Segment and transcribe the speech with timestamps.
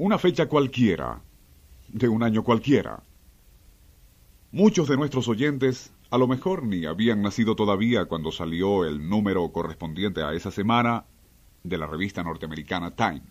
[0.00, 1.20] Una fecha cualquiera,
[1.88, 3.02] de un año cualquiera.
[4.52, 9.50] Muchos de nuestros oyentes a lo mejor ni habían nacido todavía cuando salió el número
[9.50, 11.04] correspondiente a esa semana
[11.64, 13.22] de la revista norteamericana Time.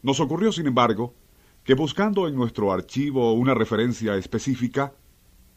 [0.00, 1.12] Nos ocurrió, sin embargo,
[1.64, 4.94] que buscando en nuestro archivo una referencia específica,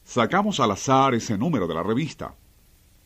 [0.04, 2.36] sacamos al azar ese número de la revista,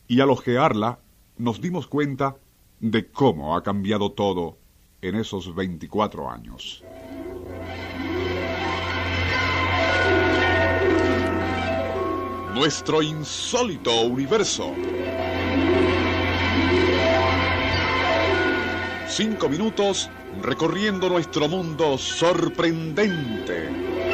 [0.08, 0.98] y al ojearla
[1.38, 2.36] nos dimos cuenta
[2.80, 4.59] de cómo ha cambiado todo
[5.02, 6.84] en esos 24 años.
[12.54, 14.74] Nuestro insólito universo.
[19.08, 20.10] Cinco minutos
[20.42, 24.09] recorriendo nuestro mundo sorprendente.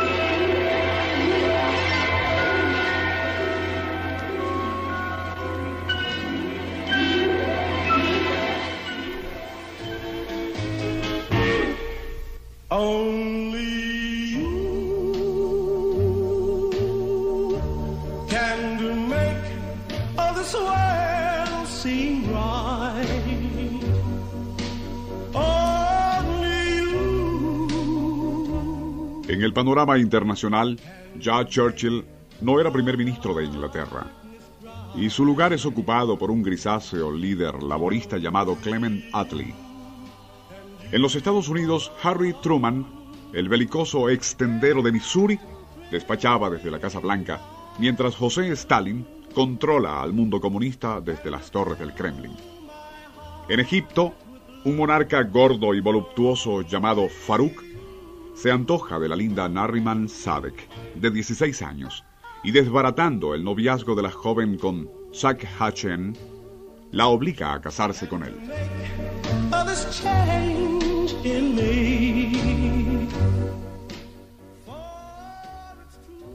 [29.27, 30.77] En el panorama internacional,
[31.17, 32.03] ya Churchill
[32.41, 34.07] no era primer ministro de Inglaterra,
[34.95, 39.64] y su lugar es ocupado por un grisáceo líder laborista llamado Clement Attlee.
[40.95, 42.85] En los Estados Unidos, Harry Truman,
[43.33, 45.37] el belicoso extendero de Missouri,
[45.91, 47.41] despachaba desde la Casa Blanca,
[47.79, 52.31] mientras José Stalin controla al mundo comunista desde las torres del Kremlin.
[53.49, 54.13] En Egipto,
[54.63, 57.61] un monarca gordo y voluptuoso llamado Farouk
[58.33, 62.05] se antoja de la linda Nariman Sadek, de 16 años,
[62.41, 66.15] y desbaratando el noviazgo de la joven con Sak Hachen,
[66.91, 68.35] la obliga a casarse con él.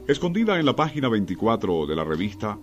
[0.07, 2.57] Escondida en la página 24 de la revista,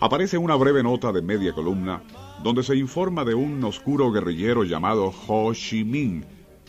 [0.00, 2.02] aparece una breve nota de media columna
[2.42, 6.24] donde se informa de un oscuro guerrillero llamado Ho Chi Minh,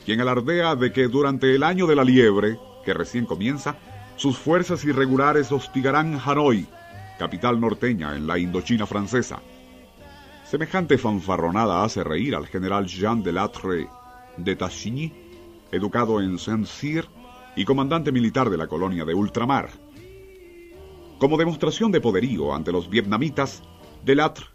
[0.06, 3.78] quien alardea de que durante el año de la liebre, que recién comienza,
[4.16, 6.66] sus fuerzas irregulares hostigarán Hanoi,
[7.18, 9.41] capital norteña en la Indochina francesa.
[10.44, 13.88] Semejante fanfarronada hace reír al general Jean Delattre
[14.37, 15.13] de Tassigny,
[15.71, 17.05] educado en Saint-Cyr
[17.55, 19.69] y comandante militar de la colonia de ultramar.
[21.19, 23.63] Como demostración de poderío ante los vietnamitas,
[24.03, 24.45] Delattre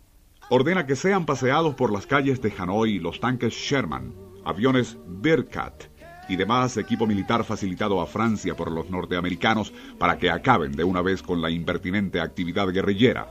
[0.49, 4.15] ordena que sean paseados por las calles de Hanoi los tanques Sherman,
[4.45, 5.85] aviones Bearcat
[6.29, 11.03] y demás equipo militar facilitado a Francia por los norteamericanos para que acaben de una
[11.03, 13.29] vez con la impertinente actividad guerrillera.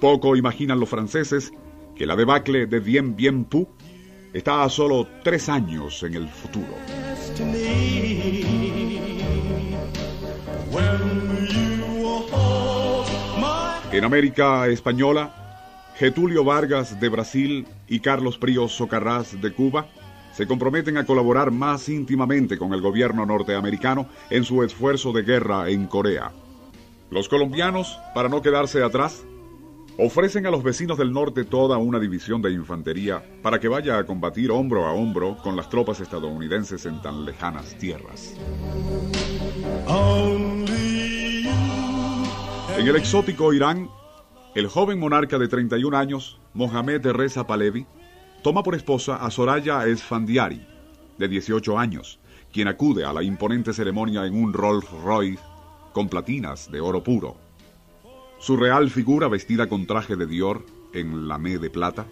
[0.00, 1.52] Poco imaginan los franceses
[1.94, 3.68] que la debacle de Dien Bien Phu
[4.36, 6.76] está a solo tres años en el futuro.
[13.92, 19.86] En América Española, Getulio Vargas de Brasil y Carlos Príos Socarrás de Cuba
[20.34, 25.70] se comprometen a colaborar más íntimamente con el gobierno norteamericano en su esfuerzo de guerra
[25.70, 26.30] en Corea.
[27.10, 29.24] Los colombianos, para no quedarse atrás,
[29.98, 34.04] Ofrecen a los vecinos del norte toda una división de infantería para que vaya a
[34.04, 38.34] combatir hombro a hombro con las tropas estadounidenses en tan lejanas tierras.
[42.76, 43.88] En el exótico Irán,
[44.54, 47.86] el joven monarca de 31 años, Mohamed Reza Pahlavi,
[48.42, 50.66] toma por esposa a Soraya Esfandiari,
[51.16, 52.20] de 18 años,
[52.52, 55.42] quien acude a la imponente ceremonia en un Rolls Royce
[55.94, 57.45] con platinas de oro puro.
[58.38, 62.06] Su real figura vestida con traje de Dior en lamé de plata,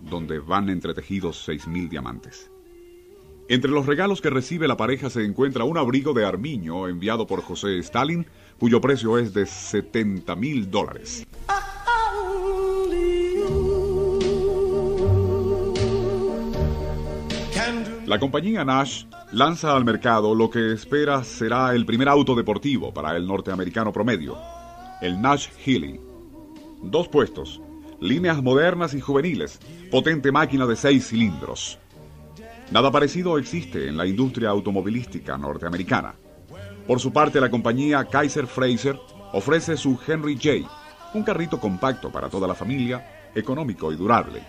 [0.00, 2.50] donde van entretejidos 6.000 diamantes.
[3.48, 7.42] Entre los regalos que recibe la pareja se encuentra un abrigo de armiño enviado por
[7.42, 8.26] José Stalin,
[8.58, 11.26] cuyo precio es de 70 mil dólares.
[18.06, 23.16] La compañía Nash lanza al mercado lo que espera será el primer auto deportivo para
[23.16, 24.36] el norteamericano promedio,
[25.00, 26.00] el Nash Healy.
[26.82, 27.60] Dos puestos,
[28.00, 29.58] líneas modernas y juveniles,
[29.90, 31.78] potente máquina de seis cilindros.
[32.70, 36.14] Nada parecido existe en la industria automovilística norteamericana.
[36.86, 38.98] Por su parte, la compañía Kaiser Fraser
[39.32, 40.68] ofrece su Henry J,
[41.14, 44.42] un carrito compacto para toda la familia, económico y durable.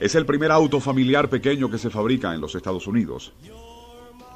[0.00, 3.32] Es el primer auto familiar pequeño que se fabrica en los Estados Unidos.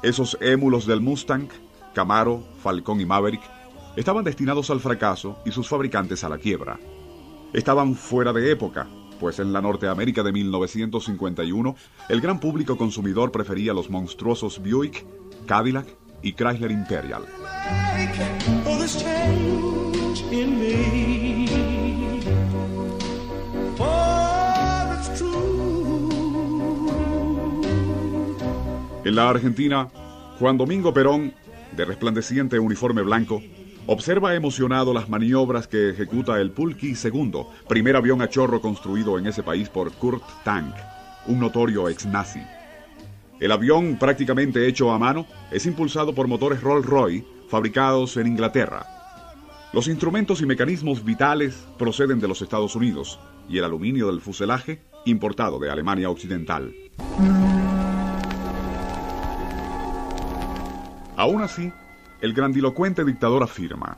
[0.01, 1.49] Esos émulos del Mustang,
[1.93, 3.56] Camaro, Falcón y Maverick
[3.97, 6.79] estaban destinados al fracaso y sus fabricantes a la quiebra.
[7.51, 8.87] Estaban fuera de época,
[9.19, 11.75] pues en la Norteamérica de 1951
[12.07, 15.03] el gran público consumidor prefería los monstruosos Buick,
[15.47, 15.87] Cadillac
[16.21, 17.23] y Chrysler Imperial.
[29.03, 29.87] En la Argentina,
[30.37, 31.33] Juan Domingo Perón,
[31.75, 33.41] de resplandeciente uniforme blanco,
[33.87, 39.27] observa emocionado las maniobras que ejecuta el Pulki II, primer avión a chorro construido en
[39.27, 40.75] ese país por Kurt Tank,
[41.25, 42.41] un notorio ex-nazi.
[43.39, 48.85] El avión, prácticamente hecho a mano, es impulsado por motores Rolls-Royce fabricados en Inglaterra.
[49.71, 54.81] Los instrumentos y mecanismos vitales proceden de los Estados Unidos y el aluminio del fuselaje
[55.05, 56.73] importado de Alemania Occidental.
[61.15, 61.71] Aún así,
[62.21, 63.97] el grandilocuente dictador afirma,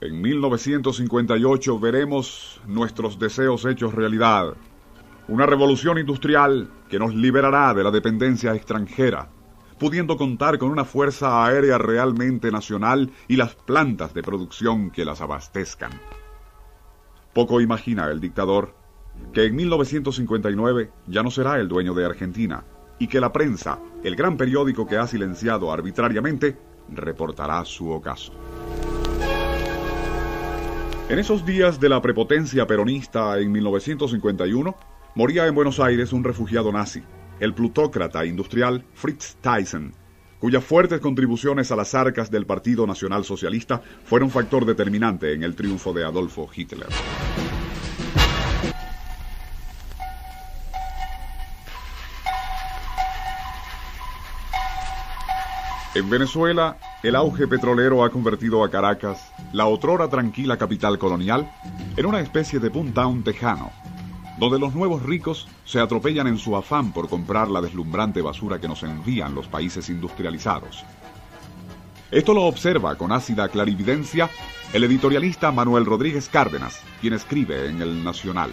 [0.00, 4.54] en 1958 veremos nuestros deseos hechos realidad,
[5.26, 9.28] una revolución industrial que nos liberará de la dependencia extranjera,
[9.78, 15.20] pudiendo contar con una fuerza aérea realmente nacional y las plantas de producción que las
[15.20, 15.92] abastezcan.
[17.32, 18.74] Poco imagina el dictador
[19.32, 22.64] que en 1959 ya no será el dueño de Argentina
[22.98, 26.56] y que la prensa, el gran periódico que ha silenciado arbitrariamente,
[26.88, 28.32] reportará su ocaso.
[31.08, 34.74] En esos días de la prepotencia peronista en 1951,
[35.14, 37.02] moría en Buenos Aires un refugiado nazi,
[37.38, 39.94] el plutócrata industrial Fritz Thyssen,
[40.40, 45.54] cuyas fuertes contribuciones a las arcas del Partido Nacional Socialista fueron factor determinante en el
[45.54, 46.88] triunfo de Adolfo Hitler.
[55.96, 61.50] En Venezuela, el auge petrolero ha convertido a Caracas, la otrora tranquila capital colonial,
[61.96, 63.72] en una especie de Town tejano,
[64.38, 68.68] donde los nuevos ricos se atropellan en su afán por comprar la deslumbrante basura que
[68.68, 70.84] nos envían los países industrializados.
[72.10, 74.28] Esto lo observa con ácida clarividencia
[74.74, 78.50] el editorialista Manuel Rodríguez Cárdenas, quien escribe en El Nacional.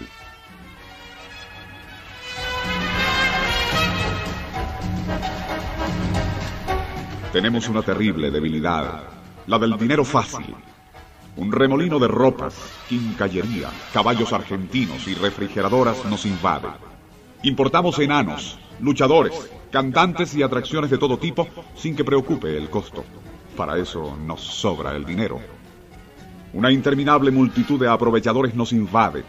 [7.33, 9.05] Tenemos una terrible debilidad,
[9.47, 10.53] la del dinero fácil.
[11.35, 12.53] Un remolino de ropas,
[12.87, 16.67] quincallería, caballos argentinos y refrigeradoras nos invade.
[17.41, 23.03] Importamos enanos, luchadores, cantantes y atracciones de todo tipo sin que preocupe el costo.
[23.57, 25.39] Para eso nos sobra el dinero.
[26.53, 29.23] Una interminable multitud de aprovechadores nos invade.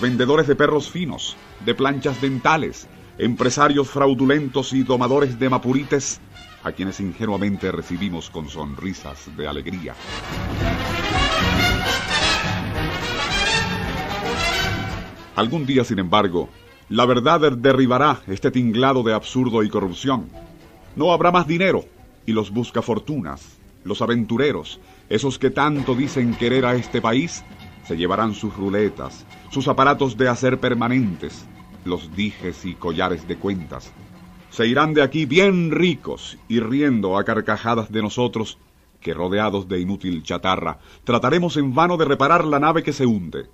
[0.00, 1.36] Vendedores de perros finos,
[1.66, 2.88] de planchas dentales,
[3.18, 6.22] empresarios fraudulentos y domadores de mapurites
[6.62, 9.94] a quienes ingenuamente recibimos con sonrisas de alegría.
[15.36, 16.50] Algún día, sin embargo,
[16.90, 20.28] la verdad derribará este tinglado de absurdo y corrupción.
[20.96, 21.84] No habrá más dinero
[22.26, 27.42] y los buscafortunas, los aventureros, esos que tanto dicen querer a este país,
[27.86, 31.46] se llevarán sus ruletas, sus aparatos de hacer permanentes,
[31.84, 33.92] los dijes y collares de cuentas
[34.50, 38.58] se irán de aquí bien ricos y riendo a carcajadas de nosotros,
[39.00, 43.46] que rodeados de inútil chatarra, trataremos en vano de reparar la nave que se hunde,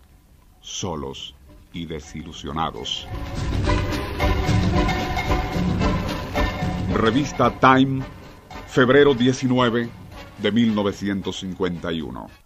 [0.61, 1.35] solos
[1.73, 3.07] y desilusionados.
[6.95, 8.03] Revista Time,
[8.67, 9.89] febrero 19
[10.39, 12.46] de 1951.